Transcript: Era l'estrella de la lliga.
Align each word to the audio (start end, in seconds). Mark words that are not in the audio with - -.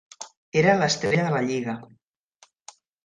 Era 0.61 0.73
l'estrella 0.79 1.27
de 1.27 1.35
la 1.35 1.43
lliga. 1.51 1.77